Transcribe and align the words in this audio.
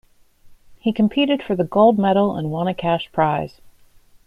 He 0.79 0.93
competed 0.93 1.43
for 1.43 1.55
the 1.55 1.63
gold 1.63 1.99
medal 1.99 2.35
and 2.35 2.49
won 2.49 2.67
a 2.67 2.73
cash 2.73 3.11
prize. 3.11 3.61